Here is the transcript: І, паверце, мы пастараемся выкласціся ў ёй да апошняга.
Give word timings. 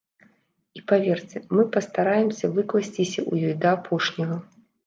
І, 0.79 0.81
паверце, 0.91 1.37
мы 1.59 1.65
пастараемся 1.77 2.51
выкласціся 2.57 3.19
ў 3.29 3.33
ёй 3.53 3.63
да 3.67 3.75
апошняга. 3.77 4.35